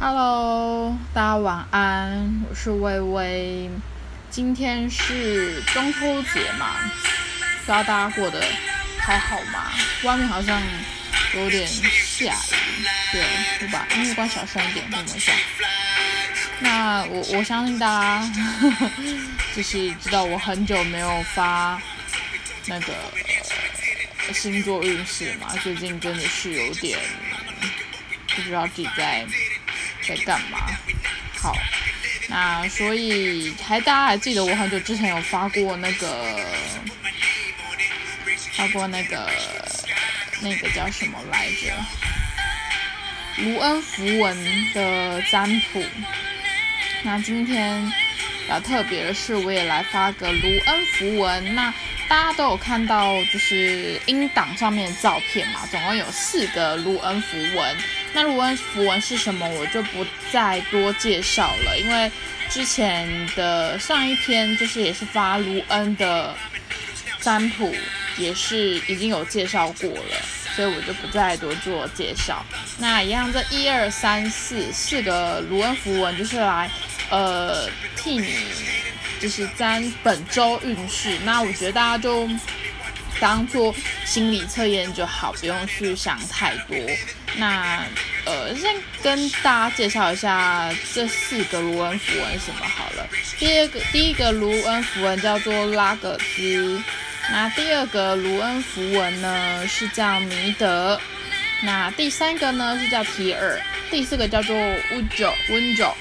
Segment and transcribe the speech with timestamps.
[0.00, 3.68] Hello，大家晚安，我是微微。
[4.30, 6.88] 今天是中秋节嘛，
[7.58, 8.40] 不知道大家过得
[9.00, 9.72] 还好吗？
[10.04, 10.62] 外面好像
[11.34, 13.24] 有点下雨，对，
[13.62, 15.32] 我把音乐关小声一点，等一下。
[16.60, 18.32] 那我我相信大家
[19.56, 21.76] 就是知道我很久没有发
[22.66, 22.94] 那个
[24.32, 26.96] 星座运势嘛，最近真的是有点
[28.36, 29.26] 不知道自己在。
[30.08, 30.58] 在干嘛？
[31.36, 31.54] 好，
[32.28, 36.40] 那所以还大家还记得我很久之前有发过那个
[38.52, 39.30] 发过那个
[40.40, 41.72] 那个叫什么来着？
[43.44, 45.84] 卢恩符文的占卜。
[47.04, 47.80] 那今天
[48.42, 51.54] 比较特别的是，我也来发个卢恩符文。
[51.54, 51.72] 那
[52.08, 55.64] 大家都有看到就是音档上面的照片嘛？
[55.70, 57.76] 总共有四个卢恩符文。
[58.14, 62.10] 那卢恩符文是什么，我就不再多介绍了，因为
[62.48, 66.34] 之前的上一篇就是也是发卢恩的
[67.20, 67.74] 占卜，
[68.16, 70.16] 也是已经有介绍过了，
[70.56, 72.44] 所以我就不再多做介绍。
[72.78, 76.70] 那一样，这一二三四四个卢恩符文就是来
[77.10, 78.34] 呃替你
[79.20, 81.18] 就是占本周运势。
[81.24, 82.28] 那我觉得大家就
[83.20, 83.74] 当做
[84.04, 86.76] 心理测验就好，不用去想太多。
[87.36, 87.84] 那
[88.24, 93.06] 呃，先跟大家介绍一下这四个卢恩符文什么好了。
[93.38, 96.82] 第二个，第一个卢恩符文叫做拉格兹，
[97.30, 101.00] 那第二个卢恩符文呢是叫弥德，
[101.62, 103.60] 那第三个呢是叫提尔，
[103.90, 105.94] 第四个叫做温九温九。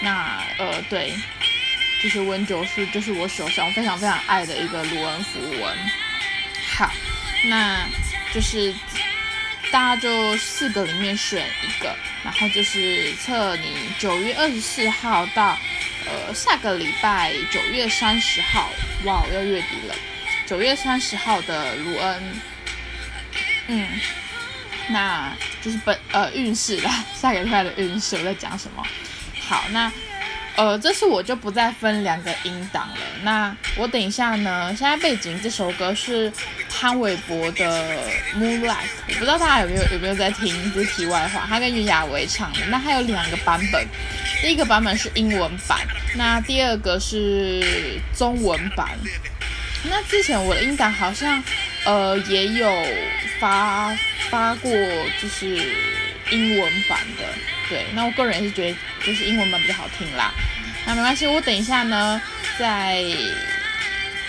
[0.00, 1.12] 那呃，对，
[2.02, 5.78] 就是温九是就是我手上非常非常爱的一个卢恩符文。
[6.76, 6.90] 好，
[7.48, 7.86] 那
[8.32, 8.74] 就是。
[9.72, 15.58] 大家就四个里面选一个，然后就是测你九月二十四号到
[16.06, 18.70] 呃下个礼拜九月三十号，
[19.04, 19.94] 哇，要月底了，
[20.46, 22.40] 九月三十号的卢恩，
[23.66, 23.88] 嗯，
[24.90, 28.86] 那就是本呃运势啦，下个礼拜的运势我在讲什么？
[29.48, 29.90] 好，那。
[30.56, 32.96] 呃，这次我就不再分两个音档了。
[33.22, 34.74] 那我等一下呢？
[34.76, 36.32] 现在背景这首歌是
[36.70, 38.00] 潘玮柏的
[38.38, 38.60] 《Moonlight》，
[39.08, 40.72] 我不知道大家有没有有没有在听？
[40.72, 42.60] 就是题外话，他跟袁娅维唱的。
[42.68, 43.84] 那还有两个版本，
[44.42, 45.80] 第一个版本是英文版，
[46.16, 48.90] 那第二个是中文版。
[49.90, 51.42] 那之前我的音档好像
[51.84, 52.72] 呃也有
[53.40, 53.92] 发
[54.30, 54.70] 发过，
[55.20, 55.46] 就是
[56.30, 57.24] 英文版的。
[57.68, 58.76] 对，那我个人也是觉得
[59.06, 60.32] 就是英文版比较好听啦。
[60.86, 62.20] 那没关系，我等一下呢，
[62.58, 63.04] 在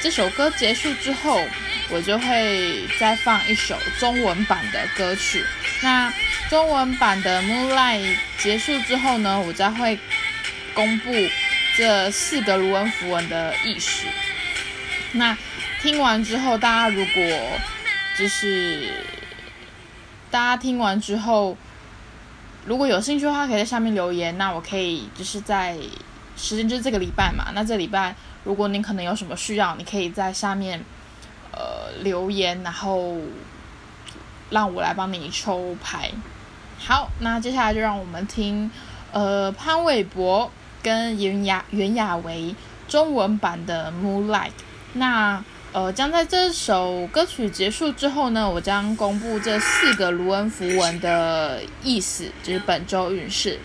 [0.00, 1.44] 这首歌结束之后，
[1.88, 5.44] 我就会再放一首中文版的歌曲。
[5.80, 6.12] 那
[6.48, 9.98] 中文版的《Moonlight》结束之后呢，我再会
[10.74, 11.12] 公布
[11.76, 14.06] 这四个卢恩符文的意识。
[15.12, 15.36] 那
[15.82, 17.22] 听完之后，大家如果
[18.18, 18.92] 就是
[20.30, 21.56] 大家听完之后。
[22.66, 24.36] 如果有兴趣的话，可以在下面留言。
[24.38, 25.76] 那我可以就是在
[26.36, 27.46] 时间就是这个礼拜嘛。
[27.54, 30.78] 那这礼拜如果你可能有什么需要，你可以在下面
[31.52, 33.16] 呃留言，然后
[34.50, 36.10] 让我来帮你抽牌。
[36.78, 38.70] 好，那接下来就让我们听
[39.12, 40.50] 呃潘玮柏
[40.82, 42.54] 跟袁雅袁娅维
[42.88, 44.48] 中文版的《Moonlight》。
[44.94, 53.56] 那呃，将在这首歌曲结束之后呢，我将公布这四个卢恩符文的意思，就是本周运势。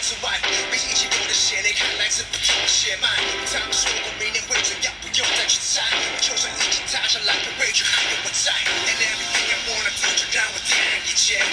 [0.00, 0.40] 之外，
[0.72, 3.08] 比起起我的血，泪看来自不同血脉。
[3.52, 5.82] 他们说过明年会怎样，不用再去猜。
[5.92, 8.50] 我就算已经踏上蓝天，畏惧还有我在。
[8.88, 11.44] And everything I wanna do，就让我点一切。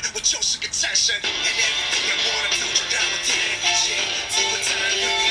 [0.00, 1.14] 断，我就是个战神。
[1.16, 5.21] And everything I wanna do 就让我点燃一切，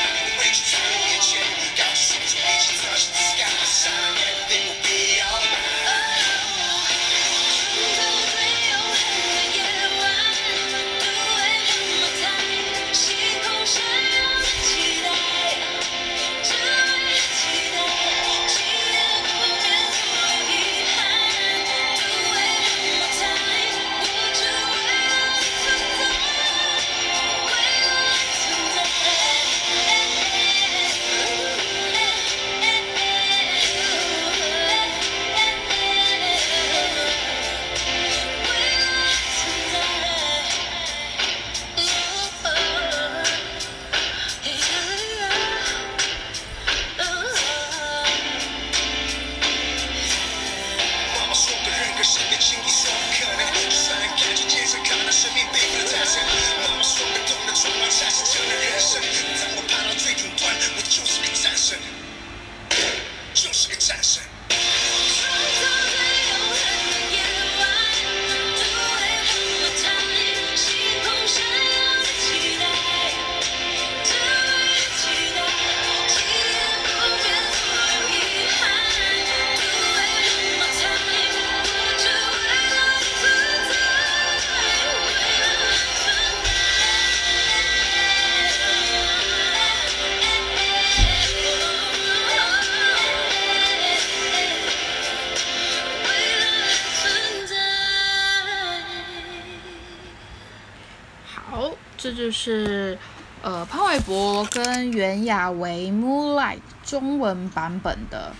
[101.52, 102.98] 好，这就是
[103.42, 106.60] 呃潘玮柏跟袁娅维《Moonlight》
[106.90, 108.34] 中文版本的。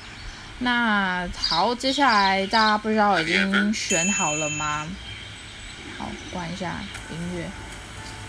[0.60, 4.88] 那好，接下来大家不知道已经选好了吗？
[5.98, 6.76] 好，关一下
[7.10, 7.52] 音乐。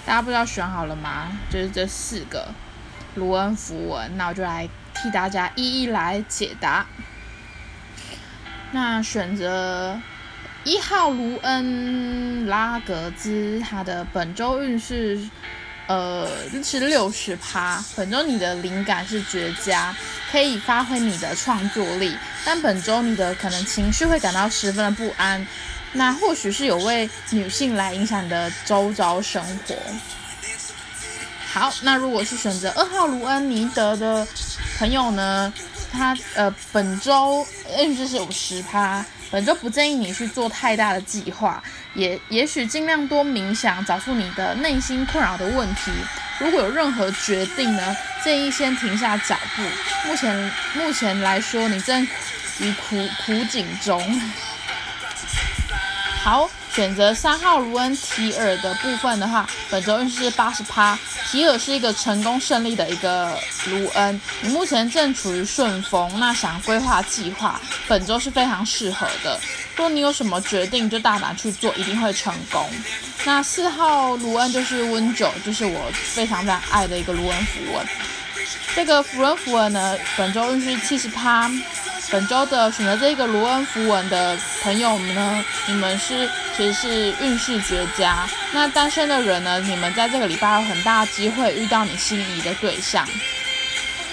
[0.05, 1.31] 大家不知道选好了吗？
[1.49, 2.49] 就是这四个
[3.15, 6.85] 卢恩符文，那我就来替大家一一来解答。
[8.73, 9.97] 那选择
[10.65, 15.19] 一号卢恩拉格兹，他的本周运势
[15.89, 16.29] 呃
[16.63, 17.85] 是六十趴。
[17.97, 19.95] 本周你的灵感是绝佳，
[20.31, 25.45] 可以发挥你的创作力，但本周你的可能情绪会感到十分的不安。
[25.95, 29.75] 那或许是有位女性来影响你的周遭生活。
[31.53, 34.27] 好，那如果是选择二号卢恩尼德的
[34.79, 35.53] 朋友呢，
[35.91, 37.45] 他呃本周
[37.79, 41.61] 运势是有十趴，本就不建议你去做太大的计划，
[41.95, 45.91] 也也许尽量多冥想，找出你的内心困扰的问题。
[46.39, 49.63] 如果有任何决定呢，建议先停下脚步。
[50.07, 52.07] 目前目前来说，你正
[52.61, 53.99] 于苦苦境中。
[56.23, 60.99] 好，选择三号卢恩提尔的部分的话，本周运势八十趴。
[61.31, 69.39] 提尔是一个成功胜利的一个卢恩，你目前正处于顺风，那想规划计划，本周是非常适合的。
[69.77, 72.69] 如果你有什么决定，就大胆去做，一定会成功。
[73.25, 77.87] 那四号卢恩就是温九，就是我非常非常爱的一个卢恩符文。
[78.75, 81.51] 这个符文符文呢，本周运势七十趴。
[82.11, 88.29] 本周的选择这个卢恩符文的朋友们呢，你们是其实是运势绝佳。
[88.53, 93.07] 那单身的人呢，你们在这个礼拜有很大机会遇到你心仪的对象。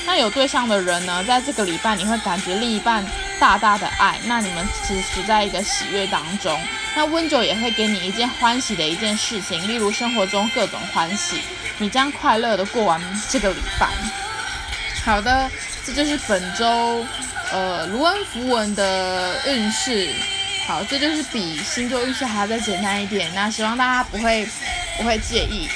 [0.05, 3.05] 那有对象的人呢，在这个礼拜你会感觉另一半
[3.39, 6.57] 大大的爱，那你们其实处在一个喜悦当中。
[6.95, 11.41] 那温酒也会给你一件欢喜的一件事情，例如生活中各种欢喜，
[11.77, 13.87] 你将快乐的过完这个礼拜。
[15.05, 15.49] 好的，
[15.85, 17.05] 这就是本周
[17.51, 20.13] 呃卢恩符文的运势。
[20.67, 23.31] 好，这就是比星座运势还要再简单一点。
[23.33, 24.47] 那希望大家不会
[24.97, 25.67] 不会介意。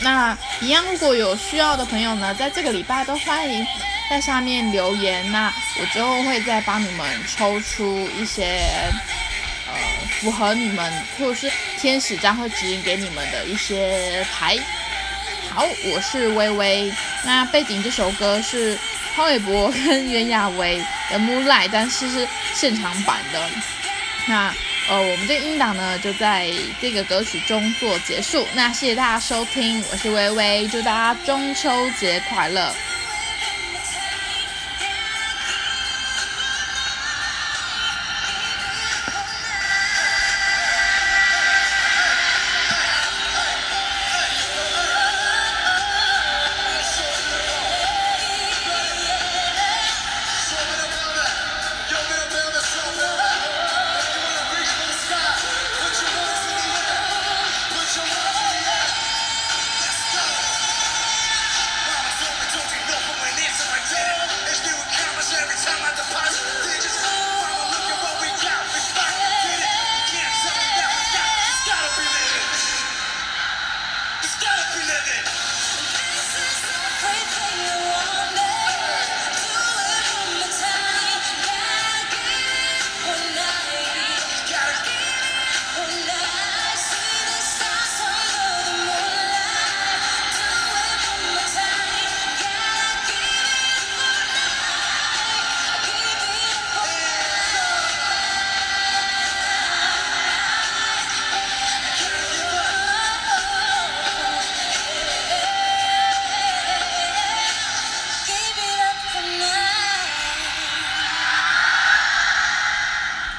[0.00, 3.66] 那一样，如果有需要的朋友呢，在这个礼拜都欢迎
[4.08, 5.30] 在下面留言。
[5.32, 8.60] 那我之后会再帮你们抽出一些
[9.66, 9.74] 呃
[10.20, 14.56] 符合你们或者是天使将会指引给你们的一些牌。
[15.50, 16.92] 好，我是微微。
[17.24, 18.78] 那背景这首歌是
[19.14, 20.78] 潘玮柏跟袁娅维
[21.08, 23.48] 的《Moonlight》，但是是现场版的。
[24.26, 24.52] 那
[24.88, 28.46] 呃，我们这音档呢，就在这个歌曲中做结束。
[28.54, 32.74] 那谢谢大家收听，我是微微，祝大家中秋节快乐。